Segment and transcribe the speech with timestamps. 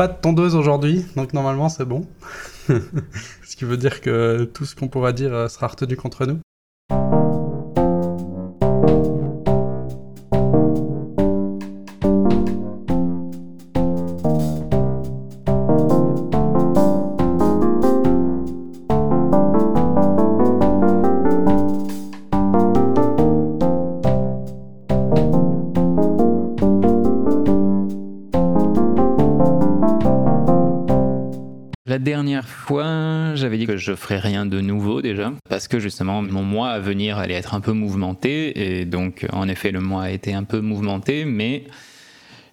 [0.00, 2.08] pas de tondeuse aujourd'hui, donc normalement c'est bon.
[2.68, 6.38] ce qui veut dire que tout ce qu'on pourra dire euh, sera retenu contre nous.
[33.80, 37.54] Je ferai rien de nouveau déjà, parce que justement mon mois à venir allait être
[37.54, 41.64] un peu mouvementé, et donc en effet le mois a été un peu mouvementé, mais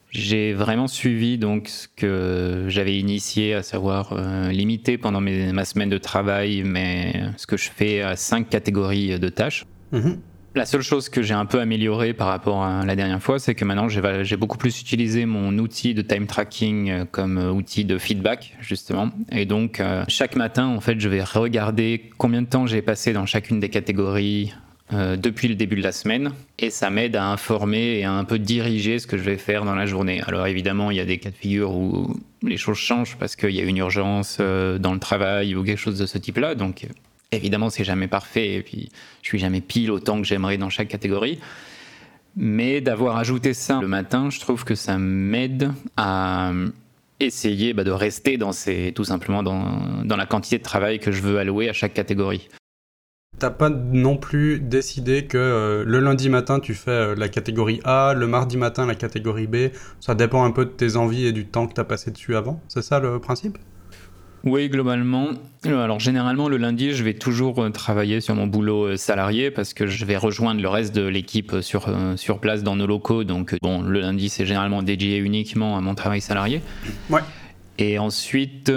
[0.10, 5.90] j'ai vraiment suivi donc ce que j'avais initié, à savoir euh, limiter pendant ma semaine
[5.90, 9.66] de travail, mais ce que je fais à cinq catégories de tâches.
[9.94, 10.18] Mm-hmm.
[10.56, 13.54] La seule chose que j'ai un peu améliorée par rapport à la dernière fois, c'est
[13.54, 17.86] que maintenant j'ai beaucoup plus utilisé mon outil de time tracking euh, comme euh, outil
[17.86, 19.12] de feedback justement.
[19.32, 23.14] Et donc euh, chaque matin, en fait, je vais regarder combien de temps j'ai passé
[23.14, 24.54] dans chacune des catégories
[24.90, 28.40] depuis le début de la semaine et ça m'aide à informer et à un peu
[28.40, 30.22] diriger ce que je vais faire dans la journée.
[30.26, 33.50] Alors évidemment, il y a des cas de figure où les choses changent parce qu'il
[33.50, 36.56] y a une urgence dans le travail ou quelque chose de ce type-là.
[36.56, 36.88] Donc
[37.32, 38.90] Évidemment, c'est jamais parfait et puis
[39.22, 41.40] je suis jamais pile autant que j'aimerais dans chaque catégorie.
[42.36, 46.52] Mais d'avoir ajouté ça le matin, je trouve que ça m'aide à
[47.20, 51.22] essayer bah, de rester dans ces, tout simplement dans, la quantité de travail que je
[51.22, 52.48] veux allouer à chaque catégorie.
[53.40, 57.82] T'as pas non plus décidé que euh, le lundi matin tu fais euh, la catégorie
[57.84, 61.32] A, le mardi matin la catégorie B, ça dépend un peu de tes envies et
[61.32, 63.58] du temps que tu as passé dessus avant, c'est ça le principe?
[64.44, 65.30] Oui, globalement.
[65.66, 69.74] Alors généralement le lundi, je vais toujours euh, travailler sur mon boulot euh, salarié parce
[69.74, 73.24] que je vais rejoindre le reste de l'équipe euh, sur, sur place dans nos locaux.
[73.24, 76.62] Donc bon, le lundi, c'est généralement dédié uniquement à mon travail salarié.
[77.10, 77.22] Ouais.
[77.80, 78.72] Et ensuite,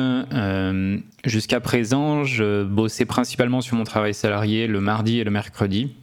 [1.25, 5.95] jusqu'à présent, je bossais principalement sur mon travail salarié le mardi et le mercredi.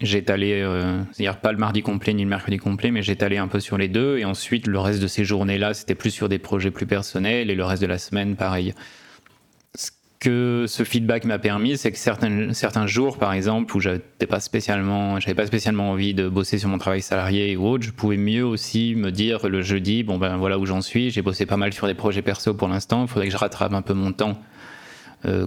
[0.00, 0.64] J'étalais,
[1.12, 3.88] c'est-à-dire pas le mardi complet ni le mercredi complet, mais j'étalais un peu sur les
[3.88, 4.18] deux.
[4.18, 7.50] Et ensuite, le reste de ces journées-là, c'était plus sur des projets plus personnels.
[7.50, 8.74] Et le reste de la semaine, pareil.
[10.18, 14.26] Que ce feedback m'a permis, c'est que certains, certains jours, par exemple, où j'avais pas
[14.26, 18.94] pas spécialement envie de bosser sur mon travail salarié ou autre, je pouvais mieux aussi
[18.96, 21.86] me dire le jeudi, bon ben voilà où j'en suis, j'ai bossé pas mal sur
[21.86, 24.32] des projets perso pour l'instant, il faudrait que je rattrape un peu mon temps.
[24.32, 24.79] euh,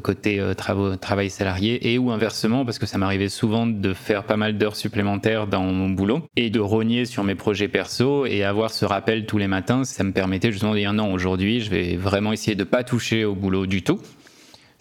[0.02, 4.38] côté euh, travail salarié et ou inversement parce que ça m'arrivait souvent de faire pas
[4.38, 8.72] mal d'heures supplémentaires dans mon boulot et de rogner sur mes projets perso et avoir
[8.72, 11.96] ce rappel tous les matins, ça me permettait justement de dire non aujourd'hui je vais
[11.96, 14.00] vraiment essayer de pas toucher au boulot du tout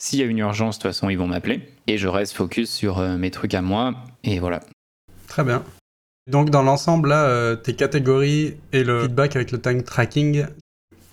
[0.03, 1.63] s'il y a une urgence, de toute façon, ils vont m'appeler.
[1.87, 3.95] Et je reste focus sur euh, mes trucs à moi.
[4.25, 4.59] Et voilà.
[5.29, 5.63] Très bien.
[6.29, 10.45] Donc, dans l'ensemble, là, euh, tes catégories et le feedback avec le time tracking,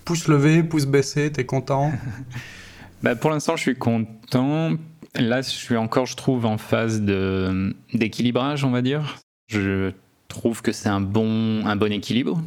[0.04, 1.92] pouce levé, pouce baissé, t'es content?
[3.02, 4.72] bah, Pour l'instant, je suis content.
[5.16, 9.18] Là, je suis encore, je trouve, en phase d'équilibrage, on va dire.
[9.48, 9.92] Je
[10.28, 12.40] trouve que c'est un bon, un bon équilibre.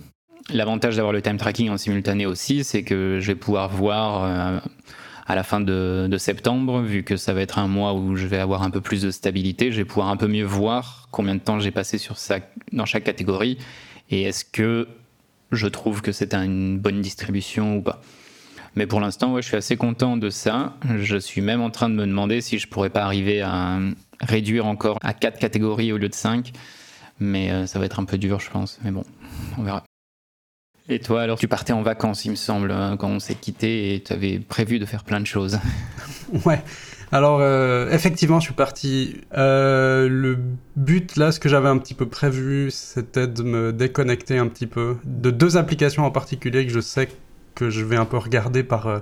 [0.50, 4.60] L'avantage d'avoir le time tracking en simultané aussi, c'est que je vais pouvoir voir euh,
[5.26, 8.40] à la fin de, septembre, vu que ça va être un mois où je vais
[8.40, 11.40] avoir un peu plus de stabilité, je vais pouvoir un peu mieux voir combien de
[11.40, 12.40] temps j'ai passé sur ça,
[12.72, 13.58] dans chaque catégorie
[14.10, 14.88] et est-ce que
[15.52, 18.02] je trouve que c'est une bonne distribution ou pas.
[18.76, 20.74] Mais pour l'instant, ouais, je suis assez content de ça.
[20.98, 23.80] Je suis même en train de me demander si je pourrais pas arriver à
[24.20, 26.52] réduire encore à 4 catégories au lieu de 5.
[27.20, 28.80] Mais euh, ça va être un peu dur, je pense.
[28.84, 29.04] Mais bon,
[29.58, 29.84] on verra.
[30.90, 33.96] Et toi, alors, tu partais en vacances, il me semble, hein, quand on s'est quitté,
[33.96, 35.60] et tu avais prévu de faire plein de choses.
[36.46, 36.62] ouais.
[37.14, 39.22] Alors, euh, effectivement, je suis parti.
[39.38, 40.38] Euh, le
[40.76, 44.68] but, là, ce que j'avais un petit peu prévu, c'était de me déconnecter un petit
[44.68, 47.08] peu de deux applications en particulier que je sais
[47.56, 49.00] que je vais un peu regarder par, euh,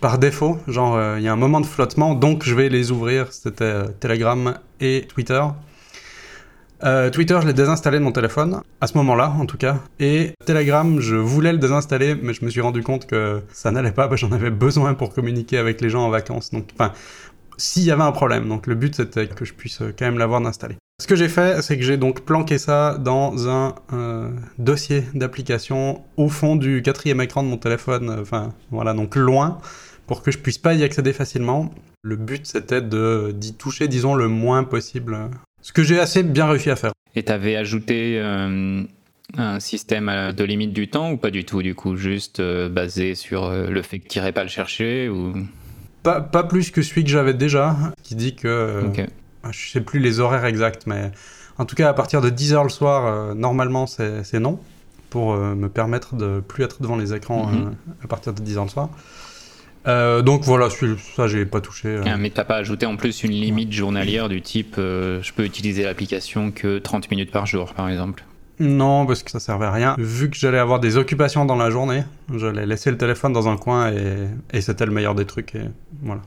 [0.00, 0.58] par défaut.
[0.68, 3.32] Genre, il y a un moment de flottement, donc je vais les ouvrir.
[3.32, 5.42] C'était Telegram et Twitter.
[6.84, 9.78] Euh, Twitter, je l'ai désinstallé de mon téléphone, à ce moment-là en tout cas.
[9.98, 13.92] Et Telegram, je voulais le désinstaller, mais je me suis rendu compte que ça n'allait
[13.92, 16.50] pas, j'en avais besoin pour communiquer avec les gens en vacances.
[16.50, 16.92] Donc, enfin,
[17.56, 18.48] s'il y avait un problème.
[18.48, 20.76] Donc le but c'était que je puisse euh, quand même l'avoir d'installer.
[20.98, 26.02] Ce que j'ai fait, c'est que j'ai donc planqué ça dans un euh, dossier d'application
[26.16, 29.58] au fond du quatrième écran de mon téléphone, enfin voilà, donc loin,
[30.06, 31.70] pour que je puisse pas y accéder facilement.
[32.02, 35.28] Le but c'était d'y toucher, disons, le moins possible
[35.66, 36.92] ce que j'ai assez bien réussi à faire.
[37.16, 38.84] Et tu avais ajouté euh,
[39.36, 43.16] un système de limite du temps ou pas du tout, du coup, juste euh, basé
[43.16, 45.34] sur euh, le fait que tu n'irais pas le chercher ou...
[46.04, 48.82] pas, pas, plus que celui que j'avais déjà, qui dit que...
[49.52, 51.10] Je sais plus les horaires exacts, mais
[51.58, 54.58] en tout cas, à partir de 10h le soir, normalement, c'est non.
[55.10, 57.74] pour me permettre de plus être devant les écrans Mhm.
[58.04, 58.88] à partir de 10 ans le soir.
[59.86, 60.68] Euh, donc voilà,
[61.14, 61.88] ça j'ai pas touché.
[61.88, 62.02] euh.
[62.04, 65.44] Ah, Mais t'as pas ajouté en plus une limite journalière du type euh, je peux
[65.44, 68.24] utiliser l'application que 30 minutes par jour par exemple?
[68.58, 69.94] Non, parce que ça servait à rien.
[69.98, 72.02] Vu que j'allais avoir des occupations dans la journée,
[72.34, 75.54] j'allais laisser le téléphone dans un coin et, et c'était le meilleur des trucs.
[75.54, 75.62] Et
[76.02, 76.22] voilà.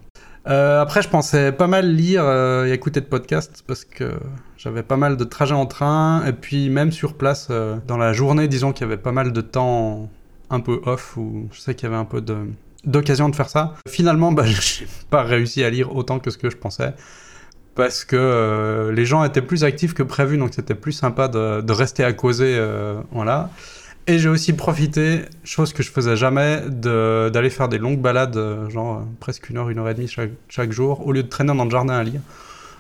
[0.48, 4.14] Euh, après, je pensais pas mal lire euh, et écouter de podcasts parce que
[4.58, 8.14] j'avais pas mal de trajets en train et puis même sur place euh, dans la
[8.14, 10.10] journée, disons qu'il y avait pas mal de temps
[10.50, 12.38] un peu off où je sais qu'il y avait un peu de
[12.86, 13.76] d'occasion de faire ça.
[13.90, 16.94] Finalement, bah, j'ai pas réussi à lire autant que ce que je pensais
[17.76, 21.72] parce que les gens étaient plus actifs que prévu, donc c'était plus sympa de, de
[21.72, 22.62] rester à causer,
[23.12, 23.52] voilà.
[24.10, 28.68] Et j'ai aussi profité, chose que je faisais jamais, d'aller faire des longues balades, euh,
[28.68, 31.28] genre euh, presque une heure, une heure et demie chaque, chaque jour, au lieu de
[31.28, 32.20] traîner dans le jardin à lire.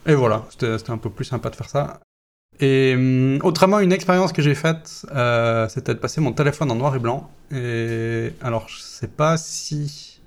[0.07, 1.99] Et voilà, c'était un peu plus sympa de faire ça.
[2.59, 6.75] Et hum, autrement, une expérience que j'ai faite, euh, c'était de passer mon téléphone en
[6.75, 7.29] noir et blanc.
[7.51, 10.21] Et alors, je sais pas si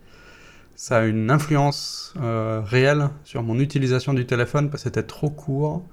[0.76, 5.84] ça a une influence réelle sur mon utilisation du téléphone parce que c'était trop court.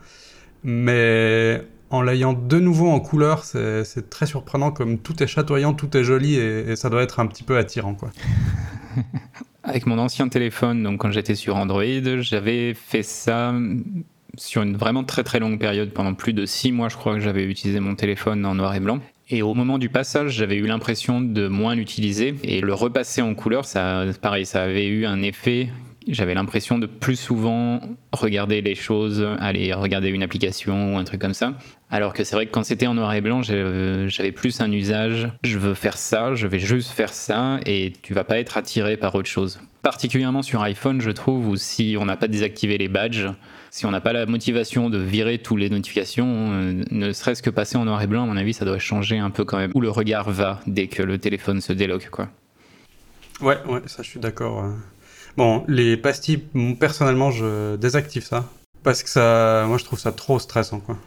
[0.64, 5.96] Mais en l'ayant de nouveau en couleur, c'est très surprenant comme tout est chatoyant, tout
[5.98, 7.96] est joli et, ça doit être un petit peu attirant.
[9.64, 11.84] Avec mon ancien téléphone, donc quand j'étais sur Android,
[12.22, 13.54] j'avais fait ça
[14.38, 15.92] sur une vraiment très très longue période.
[15.92, 18.80] Pendant plus de six mois, je crois que j'avais utilisé mon téléphone en noir et
[18.80, 19.00] blanc.
[19.32, 22.36] Et au moment du passage, j'avais eu l'impression de moins l'utiliser.
[22.44, 25.70] Et le repasser en couleur, ça, pareil, ça avait eu un effet.
[26.10, 31.22] J'avais l'impression de plus souvent regarder les choses, aller regarder une application ou un truc
[31.22, 31.54] comme ça.
[31.92, 34.72] Alors que c'est vrai que quand c'était en noir et blanc, j'avais j'avais plus un
[34.72, 35.28] usage.
[35.44, 38.98] Je veux faire ça, je vais juste faire ça, et tu vas pas être attiré
[38.98, 39.60] par autre chose.
[39.84, 43.28] Particulièrement sur iPhone, je trouve, où si on n'a pas désactivé les badges,
[43.72, 47.50] si on n'a pas la motivation de virer toutes les notifications, euh, ne serait-ce que
[47.50, 49.72] passer en noir et blanc, à mon avis, ça doit changer un peu quand même.
[49.76, 52.30] Où le regard va dès que le téléphone se déloque, quoi.
[53.42, 54.66] Ouais, ouais, ça je suis d'accord.
[55.40, 56.44] Bon, les pastilles,
[56.82, 58.44] personnellement, je désactive ça.
[58.84, 60.82] Parce que ça, moi je trouve ça trop stressant.
[60.82, 60.98] Quoi.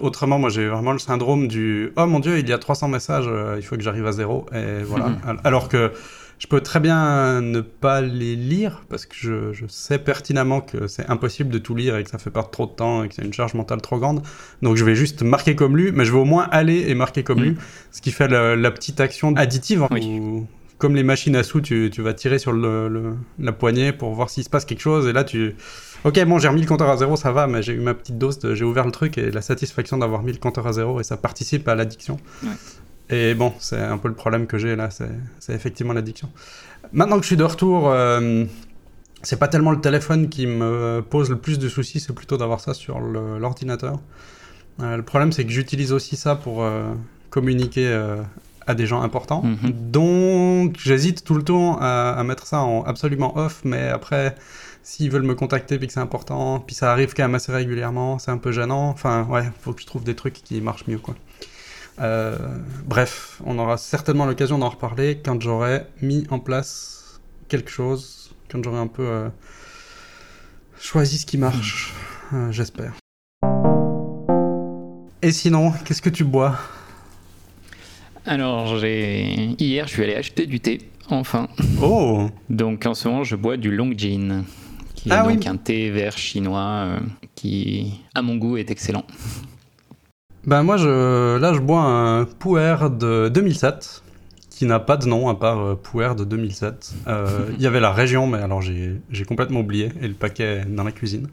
[0.00, 3.26] Autrement, moi j'ai vraiment le syndrome du Oh mon dieu, il y a 300 messages,
[3.28, 4.46] euh, il faut que j'arrive à zéro.
[4.54, 5.08] Et voilà.
[5.10, 5.18] Mhm.
[5.26, 5.92] Al- Alors que
[6.38, 10.86] je peux très bien ne pas les lire parce que je, je sais pertinemment que
[10.86, 13.14] c'est impossible de tout lire et que ça fait perdre trop de temps et que
[13.14, 14.22] c'est une charge mentale trop grande.
[14.62, 17.22] Donc je vais juste marquer comme lu, mais je vais au moins aller et marquer
[17.24, 17.44] comme Mhm.
[17.44, 17.56] lu.
[17.90, 19.82] Ce qui fait la, la petite action additive.
[19.82, 20.18] hein, Oui.
[20.18, 20.46] où,
[20.82, 24.12] comme les machines à sous, tu, tu vas tirer sur le, le- la poignée pour
[24.14, 25.06] voir s'il se passe quelque chose.
[25.06, 25.54] Et là, tu.
[26.04, 28.18] Ok, bon, j'ai remis le compteur à zéro, ça va, mais j'ai eu ma petite
[28.18, 30.98] dose, de- j'ai ouvert le truc et la satisfaction d'avoir mis le compteur à zéro
[31.00, 32.18] et ça participe à l'addiction.
[32.42, 32.50] Ouais.
[33.10, 36.28] Et bon, c'est un peu le problème que j'ai là, c'est effectivement l'addiction.
[36.92, 38.44] Maintenant que je suis de retour, euh,
[39.22, 42.58] c'est pas tellement le téléphone qui me pose le plus de soucis, c'est plutôt d'avoir
[42.58, 44.00] ça sur le- l'ordinateur.
[44.80, 46.92] Euh, le problème, c'est que j'utilise aussi ça pour euh,
[47.30, 47.86] communiquer
[48.66, 49.42] à des gens importants.
[49.42, 49.90] Mhm.
[49.90, 54.34] Donc, j'hésite tout le temps à, à mettre ça en absolument off, mais après,
[54.82, 58.18] s'ils veulent me contacter puis que c'est important, puis ça arrive quand même assez régulièrement,
[58.18, 58.88] c'est un peu gênant.
[58.88, 61.14] Enfin, ouais, faut que je trouve des trucs qui marchent mieux, quoi.
[62.00, 62.36] Euh,
[62.84, 68.62] bref, on aura certainement l'occasion d'en reparler quand j'aurai mis en place quelque chose, quand
[68.64, 69.28] j'aurai un peu euh,
[70.80, 71.92] choisi ce qui marche,
[72.32, 72.94] euh, j'espère.
[75.20, 76.58] Et sinon, qu'est-ce que tu bois?
[78.26, 80.80] Alors, j'ai hier, je suis allé acheter du thé,
[81.10, 81.48] enfin.
[81.82, 84.44] Oh Donc en ce moment, je bois du Long Gin,
[84.94, 85.34] qui est Ah oui.
[85.34, 86.98] donc un thé vert chinois euh,
[87.34, 89.04] qui, à mon goût, est excellent.
[90.46, 94.02] Ben moi, je, là, je bois un Puer de 2007,
[94.50, 96.92] qui n'a pas de nom à part euh, Puer de 2007.
[97.08, 100.84] Euh, Il y avait la région, mais alors j'ai complètement oublié, et le paquet dans
[100.84, 101.28] la cuisine.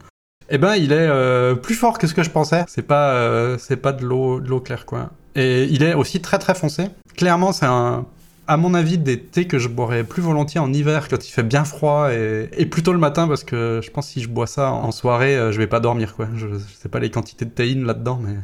[0.49, 2.63] Eh ben, il est euh, plus fort que ce que je pensais.
[2.67, 5.11] C'est pas, c'est pas de l'eau de l'eau claire, quoi.
[5.39, 6.87] Et il est aussi très très foncé.
[7.15, 8.05] Clairement, c'est un,
[8.49, 11.43] à mon avis, des thés que je boirais plus volontiers en hiver quand il fait
[11.43, 14.71] bien froid et, plutôt le matin parce que je pense que si je bois ça
[14.71, 16.27] en soirée, euh, je vais pas dormir, quoi.
[16.35, 18.35] Je, je sais pas les quantités de théine là-dedans, mais.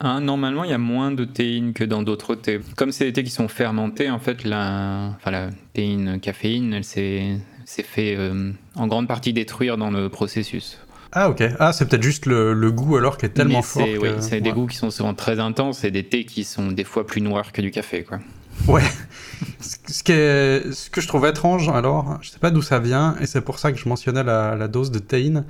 [0.00, 2.60] Hein, normalement, il y a moins de théine que dans d'autres thés.
[2.76, 6.84] Comme c'est des thés qui sont fermentés, en fait, la, enfin, la théine, caféine, elle
[6.84, 10.78] s'est fait euh, en grande partie détruire dans le processus.
[11.12, 11.42] Ah ok.
[11.58, 13.82] Ah c'est peut-être juste le, le goût alors qui est tellement Mais fort.
[13.86, 16.44] c'est que- oui, c'est des goûts qui sont souvent très intenses et des thés qui
[16.44, 18.18] sont des fois plus noirs que du café, quoi.
[18.66, 18.82] Ouais.
[19.60, 22.78] Ce ce qui est, ce que je trouve étrange alors, je sais pas d'où ça
[22.80, 25.44] vient et c'est pour ça que je mentionnais la, la dose de théine,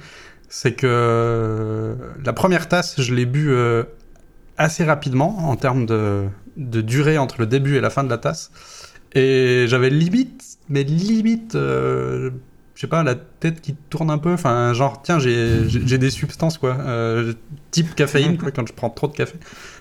[0.50, 3.82] c'est que euh, la première tasse je l'ai bu euh,
[4.58, 6.24] assez rapidement en termes de,
[6.58, 8.50] de durée entre le début et la fin de la tasse
[9.14, 11.54] et j'avais limite, mais limite.
[11.54, 12.30] euh,
[12.78, 14.32] je sais pas, la tête qui tourne un peu.
[14.32, 16.76] Enfin, genre, tiens, j'ai des substances, quoi.
[16.78, 17.32] euh,
[17.72, 19.34] type caféine, quoi, quand je prends trop de café.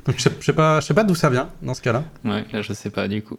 [0.08, 2.04] Donc, je sais, je sais pas, je sais pas d'où ça vient, dans ce cas-là.
[2.26, 3.38] Ouais, là, je sais pas du coup.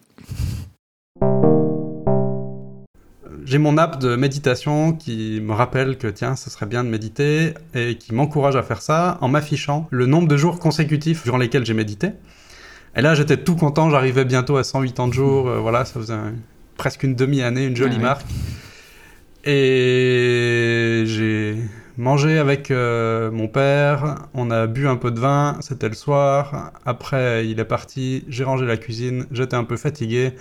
[3.45, 7.55] J'ai mon app de méditation qui me rappelle que, tiens, ce serait bien de méditer
[7.75, 11.67] et qui m'encourage à faire ça en m'affichant le nombre de jours consécutifs durant lesquels
[11.67, 12.11] j'ai médité.
[12.95, 16.35] Et là, j'étais tout content, j'arrivais bientôt à 180 jours, euh, voilà, ça faisait un-
[16.77, 18.03] presque une demi-année, une jolie ouais.
[18.03, 18.27] marque.
[19.45, 21.57] Et j'ai
[21.97, 26.73] mangé avec euh, mon père, on a bu un peu de vin, c'était le soir.
[26.85, 30.33] Après, il est parti, j'ai rangé la cuisine, j'étais un peu fatigué,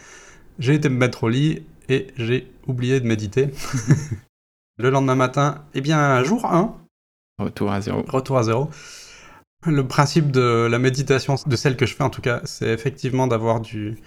[0.59, 3.49] j'ai été me mettre au lit et j'ai oublié de méditer.
[4.77, 6.75] le lendemain matin, eh bien, jour 1,
[7.39, 8.03] Retour à zéro.
[8.07, 8.69] retour à zéro.
[9.65, 13.27] Le principe de la méditation, de celle que je fais en tout cas, c'est effectivement
[13.27, 13.97] d'avoir du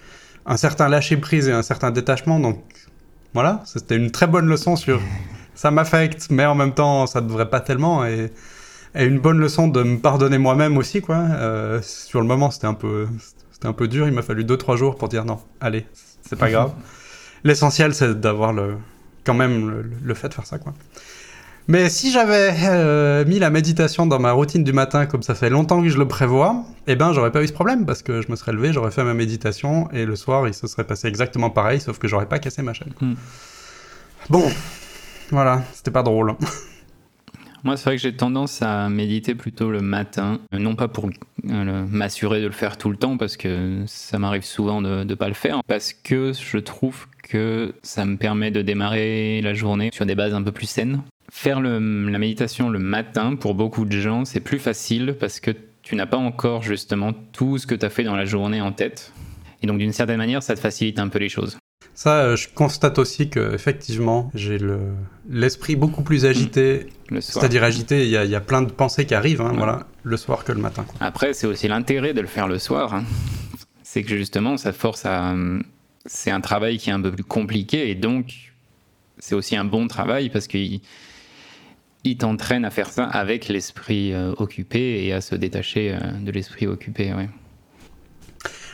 [0.45, 2.39] un certain lâcher prise et un certain détachement.
[2.39, 2.63] Donc
[3.33, 4.99] voilà, c'était une très bonne leçon sur
[5.55, 8.31] ça m'affecte, mais en même temps ça ne devrait pas tellement et,
[8.95, 11.17] et une bonne leçon de me pardonner moi-même aussi quoi.
[11.17, 13.07] Euh, sur le moment c'était un peu
[13.51, 15.85] c'était un peu dur, il m'a fallu 2-3 jours pour dire non, allez,
[16.27, 16.73] c'est pas grave.
[17.43, 18.75] L'essentiel c'est d'avoir le
[19.23, 20.73] quand même le, le fait de faire ça quoi.
[21.71, 25.49] Mais si j'avais euh, mis la méditation dans ma routine du matin, comme ça fait
[25.49, 28.29] longtemps que je le prévois, eh ben j'aurais pas eu ce problème parce que je
[28.29, 31.49] me serais levé, j'aurais fait ma méditation et le soir il se serait passé exactement
[31.49, 32.91] pareil, sauf que j'aurais pas cassé ma chaîne.
[32.99, 33.13] Hmm.
[34.29, 34.51] Bon,
[35.29, 36.35] voilà, c'était pas drôle.
[37.63, 41.09] Moi, c'est vrai que j'ai tendance à méditer plutôt le matin, Euh, non pas pour
[41.49, 45.15] euh, m'assurer de le faire tout le temps, parce que ça m'arrive souvent de ne
[45.15, 49.89] pas le faire, parce que je trouve que ça me permet de démarrer la journée
[49.93, 51.01] sur des bases un peu plus saines.
[51.33, 55.51] Faire le- la méditation le matin, pour beaucoup de gens, c'est plus facile parce que
[55.81, 58.73] tu n'as pas encore justement tout ce que tu as fait dans la journée en
[58.73, 59.13] tête.
[59.63, 61.57] Et donc, d'une certaine manière, ça te facilite un peu les choses.
[61.93, 64.79] Ça, euh, je constate aussi que effectivement j'ai le
[65.29, 67.41] l'esprit beaucoup plus agité, Le soir.
[67.41, 69.57] c'est-à-dire agité, il y, a- il y a plein de pensées qui arrivent, hein, Ouais.
[69.57, 70.83] voilà, le soir que le matin.
[70.83, 70.95] quoi.
[70.99, 72.93] Après, c'est aussi l'intérêt de le faire le soir.
[72.93, 73.03] hein.
[73.83, 75.33] C'est que justement, ça force à.
[76.05, 78.51] C'est un travail qui est un peu plus compliqué et donc
[79.19, 80.81] c'est aussi un bon travail parce qu'il
[82.03, 86.31] il t'entraîne à faire ça avec l'esprit euh, occupé et à se détacher euh, de
[86.31, 87.13] l'esprit occupé.
[87.13, 87.29] Ouais.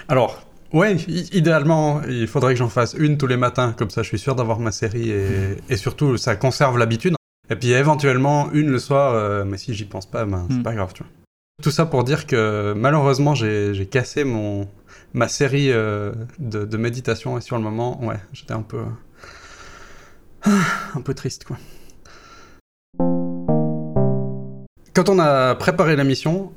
[0.08, 0.42] Alors,
[0.74, 0.96] ouais,
[1.34, 4.36] idéalement, il faudrait que j'en fasse une tous les matins, comme ça je suis sûr
[4.36, 7.16] d'avoir ma série et, et surtout ça conserve l'habitude.
[7.50, 10.64] Et puis éventuellement une le soir, euh, mais si j'y pense pas, ben, c'est Mm.
[10.64, 11.12] pas grave, tu vois.
[11.64, 14.68] Tout ça pour dire que malheureusement j'ai cassé mon
[15.14, 18.84] ma série de, de méditation et sur le moment, ouais, j'étais un peu
[20.44, 21.58] un peu triste quoi.
[24.98, 26.52] Quand on a préparé la mission,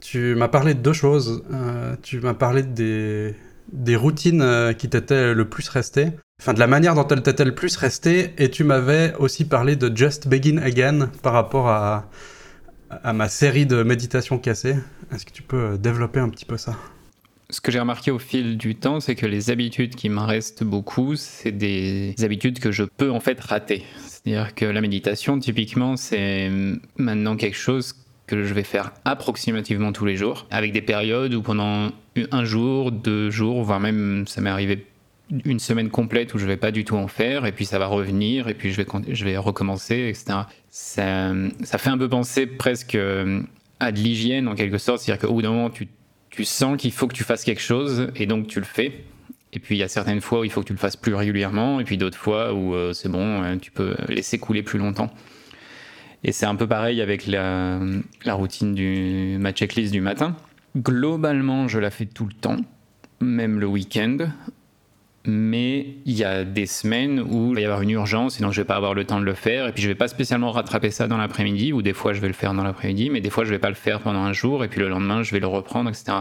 [0.00, 1.42] tu m'as parlé de deux choses.
[1.50, 6.66] Euh, tu m'as parlé des, routines euh, qui t'étaient le plus restées, enfin de la
[6.66, 10.58] manière dont elles t'étaient le plus restées, et tu m'avais aussi parlé de Just Begin
[10.58, 12.10] Again par rapport à,
[12.90, 14.76] à ma série de méditations cassées.
[15.10, 16.76] Est-ce que tu peux développer un petit peu ça?
[17.48, 20.64] Ce que j'ai remarqué au fil du temps, c'est que les habitudes qui me restent
[20.64, 23.84] beaucoup, c'est des habitudes que je peux en fait rater.
[23.98, 26.50] C'est-à-dire que la méditation, typiquement, c'est
[26.96, 27.94] maintenant quelque chose
[28.26, 31.90] que je vais faire approximativement tous les jours, avec des périodes où pendant
[32.32, 34.84] un jour, deux jours, voire même ça m'est arrivé
[35.44, 37.86] une semaine complète où je vais pas du tout en faire, et puis ça va
[37.86, 40.40] revenir, et puis je vais, je vais recommencer, etc.
[40.70, 43.42] Ça, ça fait un peu penser presque euh,
[43.80, 45.88] à de l'hygiène en quelque sorte, c'est-à-dire qu'au bout d'un moment, tu
[46.36, 49.04] tu sens qu'il faut que tu fasses quelque chose et donc tu le fais.
[49.54, 51.14] Et puis il y a certaines fois où il faut que tu le fasses plus
[51.14, 54.78] régulièrement et puis d'autres fois où euh, c'est bon, euh, tu peux laisser couler plus
[54.78, 55.10] longtemps.
[56.24, 57.80] Et c'est un peu pareil avec la,
[58.26, 60.36] la routine du ma checklist du matin.
[60.76, 62.58] Globalement, je la fais tout le temps,
[63.20, 64.18] même le week-end.
[65.26, 68.52] Mais il y a des semaines où il va y avoir une urgence et donc
[68.52, 69.66] je vais pas avoir le temps de le faire.
[69.66, 72.28] Et puis je vais pas spécialement rattraper ça dans l'après-midi, ou des fois je vais
[72.28, 74.64] le faire dans l'après-midi, mais des fois je vais pas le faire pendant un jour
[74.64, 76.18] et puis le lendemain je vais le reprendre, etc.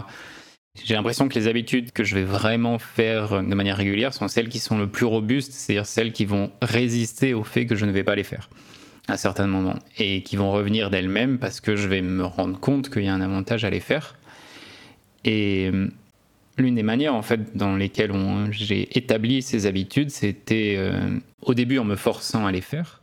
[0.83, 4.50] J'ai l'impression que les habitudes que je vais vraiment faire de manière régulière sont celles
[4.50, 7.91] qui sont le plus robustes, c'est-à-dire celles qui vont résister au fait que je ne
[7.91, 8.50] vais pas les faire
[9.07, 12.89] à certains moments et qui vont revenir d'elles-mêmes parce que je vais me rendre compte
[12.89, 14.15] qu'il y a un avantage à les faire.
[15.24, 15.71] Et
[16.57, 18.12] l'une des manières en fait dans lesquelles
[18.51, 23.01] j'ai établi ces habitudes, c'était euh, au début en me forçant à les faire.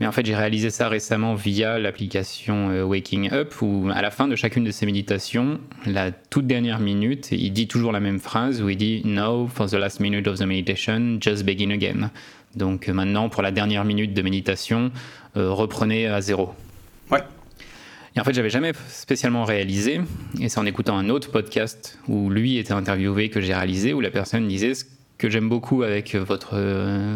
[0.00, 4.10] Mais en fait, j'ai réalisé ça récemment via l'application euh, Waking Up, où à la
[4.10, 8.18] fin de chacune de ces méditations, la toute dernière minute, il dit toujours la même
[8.18, 12.10] phrase, où il dit Now, for the last minute of the meditation, just begin again.
[12.56, 14.90] Donc euh, maintenant, pour la dernière minute de méditation,
[15.34, 16.52] reprenez à zéro.
[17.10, 17.22] Ouais.
[18.14, 20.00] Et en fait, j'avais jamais spécialement réalisé,
[20.38, 24.00] et c'est en écoutant un autre podcast où lui était interviewé que j'ai réalisé, où
[24.00, 24.84] la personne disait ce
[25.16, 26.56] que j'aime beaucoup avec votre,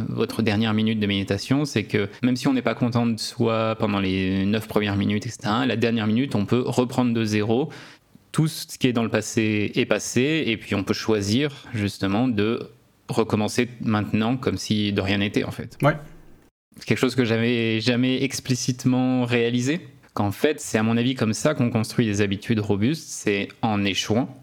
[0.09, 3.76] votre dernière minute de méditation, c'est que même si on n'est pas content de soi
[3.79, 7.69] pendant les 9 premières minutes, etc., la dernière minute, on peut reprendre de zéro.
[8.33, 12.29] Tout ce qui est dans le passé est passé, et puis on peut choisir justement
[12.29, 12.71] de
[13.09, 15.76] recommencer maintenant comme si de rien n'était en fait.
[15.83, 15.97] Ouais.
[16.76, 19.81] C'est quelque chose que j'avais jamais explicitement réalisé.
[20.16, 23.85] Qu'en fait, c'est à mon avis comme ça qu'on construit des habitudes robustes, c'est en
[23.85, 24.35] échouant.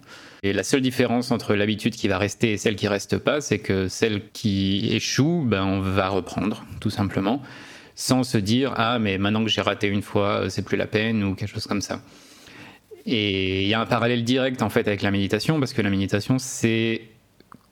[0.44, 3.58] Et la seule différence entre l'habitude qui va rester et celle qui reste pas, c'est
[3.58, 7.42] que celle qui échoue, ben, on va reprendre, tout simplement,
[7.96, 11.24] sans se dire ah mais maintenant que j'ai raté une fois, c'est plus la peine
[11.24, 12.04] ou quelque chose comme ça.
[13.08, 15.90] Et il y a un parallèle direct en fait avec la méditation parce que la
[15.90, 17.02] méditation c'est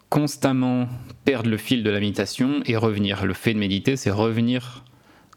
[0.09, 0.89] constamment
[1.23, 3.27] perdre le fil de la méditation et revenir.
[3.27, 4.85] Le fait de méditer, c'est revenir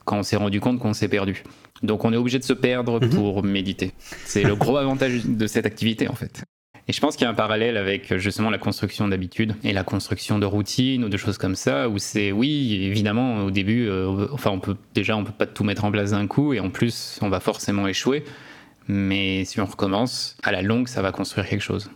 [0.05, 1.43] quand on s'est rendu compte qu'on s'est perdu.
[1.83, 3.11] Donc on est obligé de se perdre mhm.
[3.11, 3.93] pour méditer.
[4.25, 6.45] C'est le gros avantage de cette activité en fait.
[6.87, 9.85] Et je pense qu'il y a un parallèle avec justement la construction d'habitudes et la
[9.85, 14.27] construction de routines ou de choses comme ça, où c'est oui, évidemment, au début, euh,
[14.33, 16.69] enfin, on peut déjà, on peut pas tout mettre en place d'un coup, et en
[16.69, 18.23] plus, on va forcément échouer.
[18.87, 21.91] Mais si on recommence, à la longue, ça va construire quelque chose.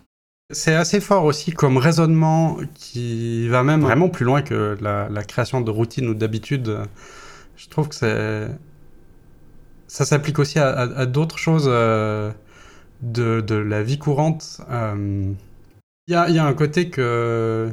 [0.50, 5.60] C'est assez fort aussi comme raisonnement qui va même vraiment plus loin que la, création
[5.60, 6.78] de routines ou d'habitudes.
[7.58, 8.48] Je trouve que c'est
[9.88, 12.30] ça s'applique aussi à, d'autres choses euh,
[13.00, 14.60] de, de, la vie courante.
[14.70, 15.32] Euh,
[16.06, 17.70] il y, a, y, a, un côté que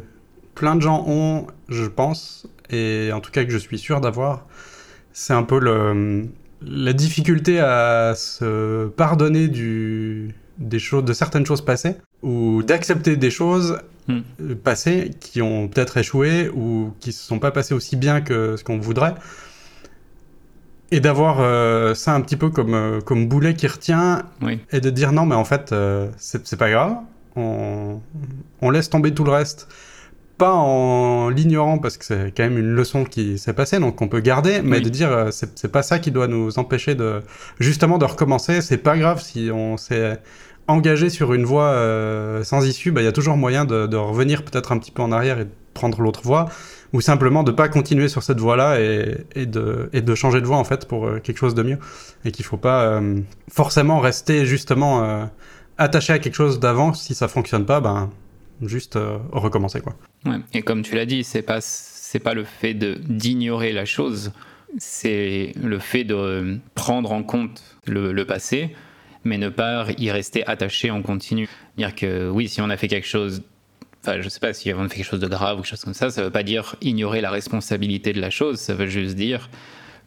[0.56, 4.48] plein de gens ont, je pense, et en tout cas que je suis sûr d'avoir.
[5.12, 6.26] C'est un peu le,
[6.62, 13.30] la difficulté à se pardonner du, des choses, de certaines choses passées ou d'accepter des
[13.30, 14.20] choses hmm.
[14.42, 18.22] euh, passées qui ont peut-être échoué ou qui ne se sont pas passées aussi bien
[18.22, 19.16] que ce qu'on voudrait.
[20.92, 24.24] Et d'avoir euh, ça un petit peu comme, euh, comme boulet qui retient
[24.72, 25.74] et de dire non, mais en fait,
[26.18, 26.98] c'est pas grave,
[27.36, 28.00] on,
[28.62, 29.68] on, laisse tomber tout le reste.
[30.38, 34.10] Pas en l'ignorant parce que c'est quand même une leçon qui s'est passée, donc on
[34.10, 37.22] peut garder, mais de dire c'est pas ça qui doit nous empêcher de
[37.60, 38.62] justement de recommencer.
[38.62, 40.20] C'est pas grave si on s'est
[40.68, 44.44] engagé sur une voie euh, sans issue, bah, il y a toujours moyen de, revenir
[44.44, 46.50] peut-être un petit peu en arrière et de prendre l'autre voie,
[46.96, 50.58] ou simplement de pas continuer sur cette voie-là et, de, et de changer de voie
[50.58, 51.78] en fait pour euh, quelque chose de mieux.
[52.24, 53.20] Et qu'il faut pas euh,
[53.52, 55.30] forcément rester justement
[55.78, 56.94] attaché à quelque chose d'avant.
[56.94, 58.10] Si ça fonctionne pas, ben
[58.62, 58.98] juste
[59.32, 59.96] recommencer quoi.
[60.54, 64.32] Et comme tu l'as dit, c'est pas c'est pas le fait de d'ignorer la chose,
[64.78, 68.74] c'est le fait de prendre en compte le, le passé
[69.26, 71.50] mais ne pas y rester attaché en continu.
[71.78, 73.42] Dire que oui, si on a fait quelque chose,
[74.06, 75.94] enfin je sais pas si on fait quelque chose de grave ou quelque chose comme
[75.94, 79.50] ça, ça veut pas dire ignorer la responsabilité de la chose, ça veut juste dire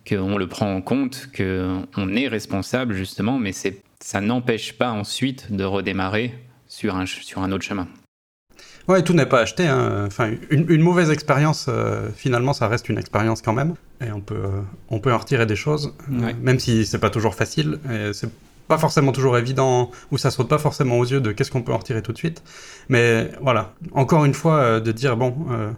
[0.09, 5.65] qu'on le prend en compte, qu'on est responsable justement, mais ça n'empêche pas ensuite de
[5.65, 6.35] redémarrer
[6.67, 7.89] sur un, sur un autre chemin.
[8.87, 9.67] Ouais, tout n'est pas acheté.
[9.67, 10.05] Hein.
[10.07, 13.75] Enfin, une, mauvaise expérience, euh, finalement, ça reste une expérience quand même.
[14.01, 17.11] Et on peut, euh, on peut en retirer des choses, euh, même si c'est pas
[17.11, 17.81] toujours facile.
[17.93, 18.31] Et c'est
[18.69, 21.73] pas forcément toujours évident, ou ça saute pas forcément aux yeux de qu'est-ce qu'on peut
[21.73, 22.43] en retirer tout de suite.
[22.89, 25.71] Mais voilà, encore une fois, euh, de dire, bon, euh,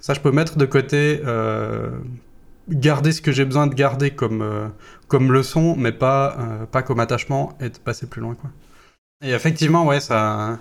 [0.00, 1.90] ça je peux mettre de côté, euh,
[2.68, 4.72] garder ce que j'ai besoin de garder comme,
[5.06, 6.36] comme leçon, mais pas,
[6.72, 8.34] pas comme attachement, et de passer plus loin.
[8.34, 8.50] Quoi.
[9.24, 10.58] Et effectivement, ouais, ça...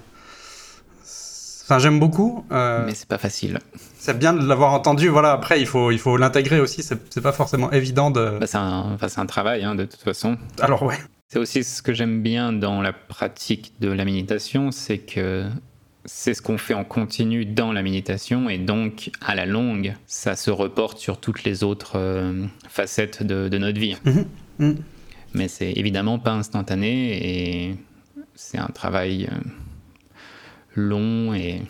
[1.63, 2.45] Enfin, j'aime beaucoup.
[2.51, 3.59] mais c'est pas facile.
[3.97, 5.07] C'est bien de l'avoir entendu.
[5.07, 6.83] Voilà, après, il faut, il faut l'intégrer aussi.
[6.83, 8.39] C'est pas forcément évident de.
[8.39, 10.37] Bah, c'est un, un, travail, hein, de toute façon.
[10.59, 10.97] Alors, ouais.
[11.31, 15.45] C'est aussi ce que j'aime bien dans la pratique de la méditation, c'est que
[16.03, 20.35] c'est ce qu'on fait en continu dans la méditation et donc à la longue, ça
[20.35, 23.95] se reporte sur toutes les autres euh, facettes de, notre vie.
[24.03, 24.25] Mhm.
[24.59, 24.77] Mhm.
[25.33, 27.75] Mais c'est évidemment pas instantané et
[28.35, 29.35] c'est un travail euh,
[30.75, 31.61] long et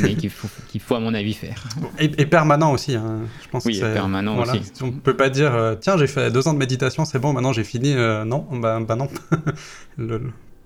[0.00, 1.64] mais qu'il faut, à mon avis faire.
[1.98, 3.20] Et, permanent aussi, hein.
[3.42, 3.64] je pense.
[3.64, 4.60] Oui, permanent aussi.
[4.80, 7.32] On ne peut pas dire, euh, tiens, j'ai fait deux ans de méditation, c'est bon,
[7.32, 7.94] maintenant j'ai fini.
[7.94, 9.08] Euh, non, bah, bah non.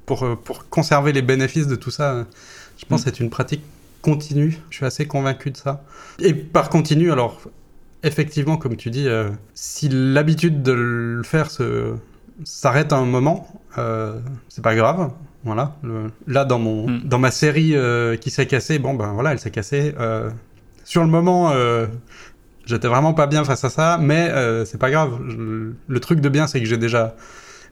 [0.06, 2.26] pour, euh, pour conserver les bénéfices de tout ça,
[2.78, 3.04] je pense mm.
[3.04, 3.62] que c'est une pratique
[4.02, 4.58] continue.
[4.70, 5.84] Je suis assez convaincu de ça.
[6.20, 7.40] Et par continu, alors,
[8.02, 9.08] effectivement, comme tu dis,
[9.54, 11.94] si l'habitude de le faire se
[12.44, 13.48] s'arrête à un moment,
[14.48, 15.10] c'est pas grave.
[15.46, 15.76] Voilà.
[16.26, 17.02] là, dans, mon, hmm.
[17.04, 19.94] dans ma série euh, qui s'est cassée, bon, ben voilà, elle s'est cassée.
[19.98, 20.28] Euh,
[20.82, 21.86] sur le moment, euh,
[22.64, 24.28] j'étais vraiment pas bien face à ça, mais
[24.66, 25.20] c'est pas grave.
[25.22, 27.14] le truc de bien, c'est que j'ai déjà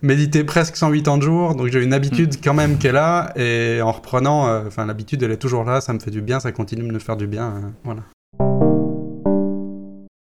[0.03, 2.41] médité presque 180 jours, donc j'ai une habitude hmm.
[2.45, 5.93] quand même qui est là, et en reprenant, enfin, l'habitude, elle est toujours là, ça
[5.93, 7.73] me fait du bien, ça continue de me faire du bien.
[7.83, 8.03] voilà.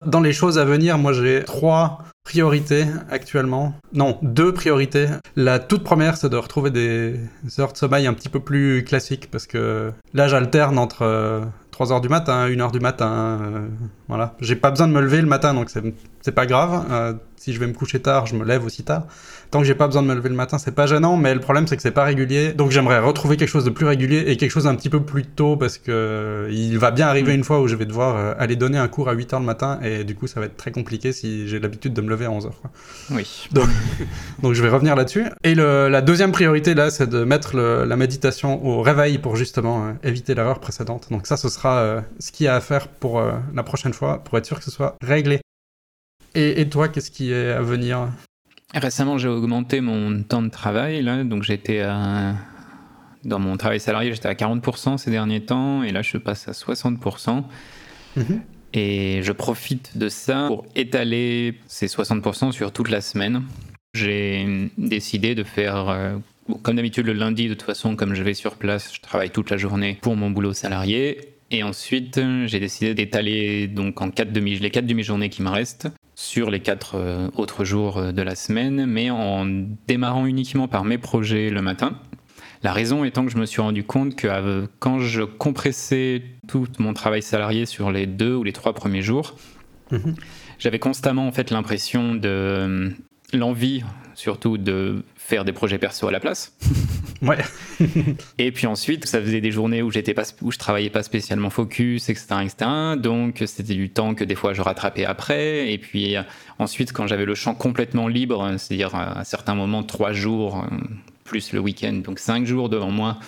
[0.06, 3.74] Dans les choses à venir, moi j'ai trois priorités actuellement.
[3.92, 5.08] Non, deux priorités.
[5.36, 7.20] La toute première, c'est de retrouver des
[7.58, 11.42] heures de sommeil un petit peu plus classiques parce que là, j'alterne entre
[11.76, 13.38] 3h du matin, 1h du matin.
[13.42, 13.66] euh,
[14.08, 14.34] voilà.
[14.40, 15.82] J'ai pas besoin de me lever le matin, donc c'est
[16.24, 16.86] c'est pas grave.
[16.90, 19.02] Euh, si je vais me coucher tard, je me lève aussi tard.
[19.50, 21.40] Tant que j'ai pas besoin de me lever le matin, c'est pas gênant, mais le
[21.40, 22.54] problème c'est que c'est pas régulier.
[22.54, 25.26] Donc j'aimerais retrouver quelque chose de plus régulier et quelque chose un petit peu plus
[25.26, 28.32] tôt parce que euh, il va bien arriver une fois où je vais devoir euh,
[28.38, 30.70] aller donner un cours à 8h le matin et du coup ça va être très
[30.72, 32.50] compliqué si j'ai l'habitude de me lever à 11h.
[32.62, 32.70] Quoi.
[33.10, 33.48] Oui.
[34.42, 35.26] Donc je vais revenir là-dessus.
[35.44, 39.36] Et le- la deuxième priorité là, c'est de mettre le- la méditation au réveil pour
[39.36, 41.08] justement euh, éviter l'erreur précédente.
[41.10, 43.22] Donc ça, ce sera euh, ce qu'il y a à faire pour
[43.54, 45.40] la prochaine fois, pour être sûr que ce soit réglé.
[46.34, 48.08] Et, et toi, qu'est-ce qui est à venir
[48.74, 51.00] Récemment, j'ai augmenté mon temps de travail.
[51.02, 52.34] Là, donc j'étais à...
[53.24, 56.52] dans mon travail salarié, j'étais à 40% ces derniers temps, et là, je passe à
[56.52, 57.44] 60%.
[58.16, 58.42] Mhm.
[58.72, 63.44] Et je profite de ça pour étaler ces 60% sur toute la semaine.
[63.94, 66.16] J'ai décidé de faire, euh,
[66.62, 69.50] comme d'habitude, le lundi, de toute façon, comme je vais sur place, je travaille toute
[69.50, 71.20] la journée pour mon boulot salarié.
[71.52, 75.88] Et ensuite, j'ai décidé d'étaler donc en quatre demi, les quatre demi-journées qui me restent
[76.14, 79.46] sur les quatre euh, autres jours euh, de la semaine, mais en
[79.86, 81.98] démarrant uniquement par mes projets le matin.
[82.62, 86.66] La raison étant que je me suis rendu compte que euh, quand je compressais tout
[86.78, 89.34] mon travail salarié sur les deux ou les trois premiers jours,
[89.90, 90.14] Mhm.
[90.58, 92.92] j'avais constamment en fait l'impression de
[93.38, 93.82] l'envie
[94.14, 96.52] surtout de faire des projets perso à la place.
[97.22, 97.38] Ouais.
[98.38, 101.48] Et puis ensuite, ça faisait des journées où j'étais pas, où je travaillais pas spécialement
[101.48, 102.70] focus, etc., etc.
[102.98, 105.72] Donc c'était du temps que des fois je rattrapais après.
[105.72, 106.22] Et puis euh,
[106.58, 110.66] ensuite, quand j'avais le champ complètement libre, euh, c'est-à-dire à un certain moment trois jours
[110.70, 110.76] euh,
[111.24, 113.18] plus le week-end, donc cinq jours devant moi,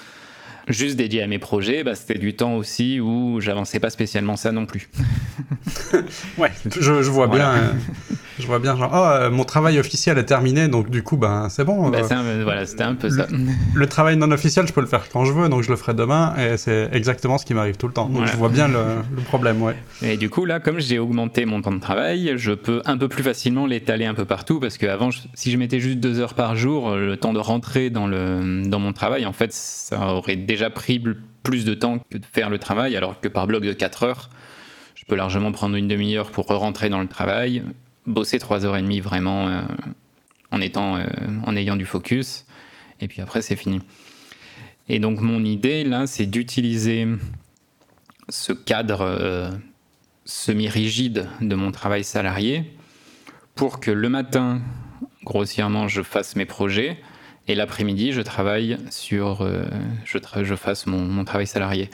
[0.69, 4.53] juste dédié à mes projets, bah, c'était du temps aussi où j'avançais pas spécialement ça
[4.53, 4.91] non plus.
[6.37, 7.55] Ouais, je, je vois Voilà.
[7.55, 7.75] bien.
[8.39, 11.65] Je vois bien, genre, oh, mon travail officiel est terminé, donc du coup, ben, c'est
[11.65, 11.89] bon.
[11.89, 13.27] Bah, euh, un- voilà, c'était un peu ça.
[13.75, 15.95] le travail non officiel, je peux le faire quand je veux, donc je le ferai
[15.95, 18.07] demain, et c'est exactement ce qui m'arrive tout le temps.
[18.07, 18.33] Donc Voilà.
[18.33, 18.83] je vois bien le,
[19.15, 19.77] le problème, ouais.
[20.03, 23.09] Et du coup, là, comme j'ai augmenté mon temps de travail, je peux un peu
[23.09, 26.57] plus facilement l'étaler un peu partout parce qu'avant, si je mettais juste deux heures par
[26.57, 30.37] jour, euh, le temps de rentrer dans, le, dans mon travail, en fait, ça aurait
[30.37, 31.03] déjà pris
[31.43, 34.31] plus de temps que de faire le travail, alors que par bloc de 4 heures,
[34.95, 37.63] je peux largement prendre une demi-heure pour rentrer dans le travail,
[38.07, 39.63] bosser trois heures et demie vraiment euh,
[40.51, 41.07] en, étant, euh,
[41.45, 42.47] en ayant du focus,
[43.01, 43.81] et puis après, c'est fini.
[44.89, 47.07] Et donc, mon idée, là, c'est d'utiliser
[48.29, 49.51] ce cadre euh,
[50.25, 52.73] semi-rigide de mon travail salarié
[53.55, 54.61] pour que le matin,
[55.25, 56.99] grossièrement, je fasse mes projets
[57.49, 59.49] et l'après-midi, je travaille sur,
[60.05, 61.91] je, je fasse mon, mon travail salarié.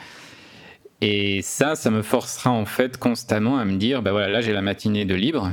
[1.01, 4.53] Et ça, ça me forcera en fait constamment à me dire, bah voilà, là j'ai
[4.53, 5.51] la matinée de libre.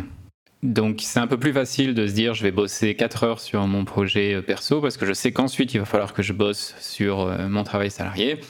[0.62, 3.66] Donc c'est un peu plus facile de se dire, je vais bosser 4 heures sur
[3.66, 6.74] mon projet euh, perso parce que je sais qu'ensuite il va falloir que je bosse
[6.80, 8.40] sur euh, mon travail salarié.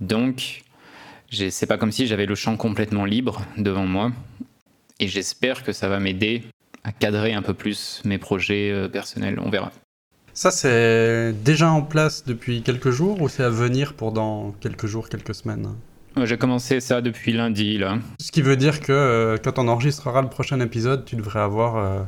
[0.00, 0.62] Donc
[1.30, 4.12] c'est pas comme si j'avais le champ complètement libre devant moi.
[5.00, 6.44] Et j'espère que ça va m'aider
[6.84, 9.38] à cadrer un peu plus mes projets euh, personnels.
[9.40, 9.72] On verra.
[10.32, 14.86] Ça, c'est déjà en place depuis quelques jours ou c'est à venir pour dans quelques
[14.86, 15.74] jours, quelques semaines?
[16.22, 17.98] J'ai commencé ça depuis lundi, là.
[18.20, 21.76] Ce qui veut dire que euh, quand on enregistrera le prochain épisode, tu devrais avoir
[21.76, 22.00] euh,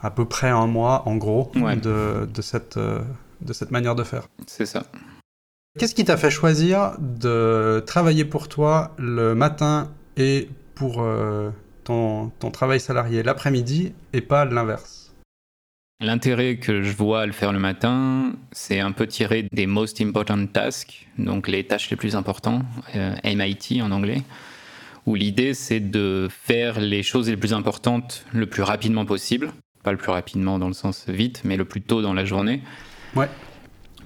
[0.00, 1.76] à peu près un mois, en gros, Ouais.
[1.76, 3.00] de, de, cette, euh,
[3.40, 4.28] de cette manière de faire.
[4.46, 4.84] C'est ça.
[5.78, 11.04] Qu'est-ce qui t'a fait choisir de travailler pour toi le matin et pour
[11.84, 14.97] ton, ton travail salarié l'après-midi et pas l'inverse?
[16.00, 20.00] L'intérêt que je vois à le faire le matin, c'est un peu tiré des most
[20.00, 22.62] important tasks, donc les tâches les plus importantes,
[22.94, 24.22] euh, MIT en anglais,
[25.06, 29.50] où l'idée c'est de faire les choses les plus importantes le plus rapidement possible.
[29.82, 32.62] Pas le plus rapidement dans le sens vite, mais le plus tôt dans la journée.
[33.16, 33.28] Ouais.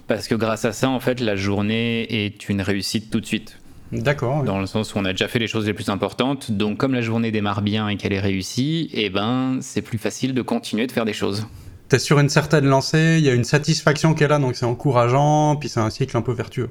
[0.07, 3.59] Parce que grâce à ça, en fait, la journée est une réussite tout de suite.
[3.91, 4.39] D'accord.
[4.39, 4.47] oui.
[4.47, 6.51] dans le sens où on a déjà fait les choses les plus importantes.
[6.51, 10.33] Donc, comme la journée démarre bien et qu'elle est réussie, eh ben, c'est plus facile
[10.33, 11.45] de continuer de faire des choses.
[11.89, 14.65] T'es sur une certaine lancée, il y a une satisfaction qui est là, donc c'est
[14.65, 16.69] encourageant, puis c'est un cycle un peu vertueux.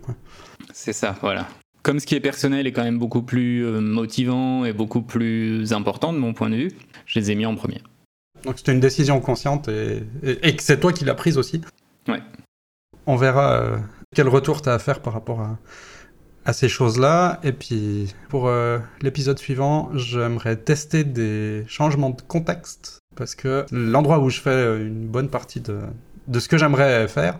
[0.72, 1.46] C'est ça, voilà.
[1.82, 5.72] Comme ce qui est personnel est quand même beaucoup plus euh, motivant et beaucoup plus
[5.72, 6.70] important de mon point de vue,
[7.06, 7.80] je les ai mis en premier.
[8.44, 11.60] Donc c'était une décision consciente et, et- et que c'est toi qui l'as prise aussi.
[12.08, 12.20] Ouais.
[13.06, 13.76] On verra euh,
[14.14, 15.58] quel retour t'as à faire par rapport à,
[16.44, 17.38] à ces choses-là.
[17.44, 24.18] Et puis pour euh, l'épisode suivant, j'aimerais tester des changements de contexte parce que l'endroit
[24.20, 25.78] où je fais euh, une bonne partie de,
[26.28, 27.38] de ce que j'aimerais faire,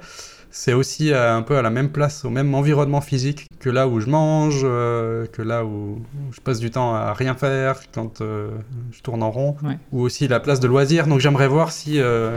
[0.51, 3.89] c'est aussi euh, un peu à la même place, au même environnement physique que là
[3.89, 8.21] où je mange, euh, que là où je passe du temps à rien faire quand
[8.21, 8.51] euh,
[8.91, 9.79] je tourne en rond, Ouais.
[9.93, 11.07] ou aussi la place de loisirs.
[11.07, 12.37] Donc j'aimerais voir si, euh,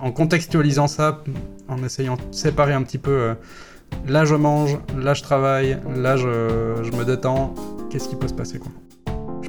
[0.00, 1.22] en contextualisant ça,
[1.68, 3.34] en essayant de séparer un petit peu
[4.08, 7.54] là je mange, là je travaille, là je, je me détends,
[7.90, 8.72] qu'est-ce qui peut se passer quoi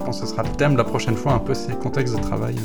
[0.04, 2.56] pense que ce sera le thème la prochaine fois, un peu ces contextes de travail.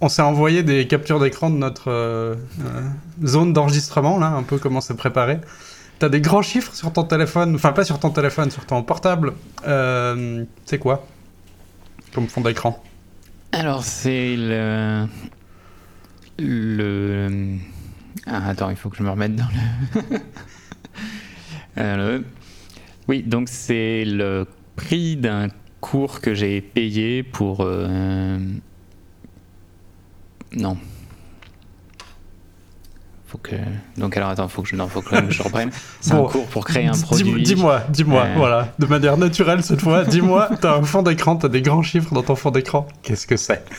[0.00, 4.56] On s'est envoyé des captures d'écran de notre euh, euh, zone d'enregistrement, là, un peu
[4.58, 5.40] comment c'est préparé.
[5.98, 9.34] T'as des grands chiffres sur ton téléphone, enfin pas sur ton téléphone, sur ton portable.
[9.66, 11.04] Euh, c'est quoi?
[12.12, 12.82] Comme fond d'écran
[13.52, 15.06] Alors c'est le...
[16.38, 17.56] le...
[18.26, 19.48] Ah, attends, il faut que je me remette dans
[21.76, 22.24] le...
[23.08, 25.48] Oui, donc c'est le prix d'un
[25.80, 27.64] cours que j'ai payé pour...
[30.52, 30.76] Non.
[33.28, 33.56] Faut que...
[33.98, 35.70] Donc alors attends, faut que je, non, faut que je reprenne.
[36.00, 37.42] C'est un cours pour créer un produit.
[37.42, 40.04] Dis-moi, dis-moi, voilà, de manière naturelle cette fois.
[40.04, 42.88] Dis-moi, t'as un fond d'écran, t'as des grands chiffres dans ton fond d'écran.
[43.02, 43.64] Qu'est-ce que c'est?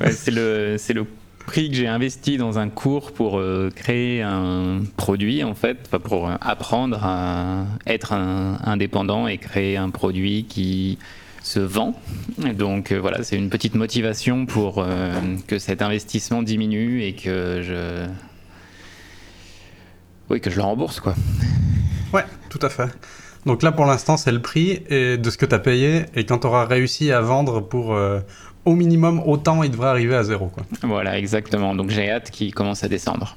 [0.00, 1.06] Ouais, C'est le, c'est le
[1.46, 6.28] prix que j'ai investi dans un cours pour euh, créer un produit en fait, pour
[6.40, 10.98] apprendre à être un, indépendant et créer un produit qui
[11.42, 11.94] se vend.
[12.38, 15.12] Donc euh, voilà, c'est une petite motivation pour euh,
[15.46, 18.06] que cet investissement diminue et que je
[20.30, 21.14] oui, que je le rembourse, quoi.
[22.12, 22.88] Ouais, tout à fait.
[23.46, 26.06] Donc là, pour l'instant, c'est le prix et de ce que tu as payé.
[26.14, 28.20] Et quand tu auras réussi à vendre pour euh,
[28.64, 30.46] au minimum autant, il devrait arriver à zéro.
[30.46, 30.64] Quoi.
[30.82, 31.74] Voilà, exactement.
[31.74, 33.36] Donc j'ai hâte qu'il commence à descendre.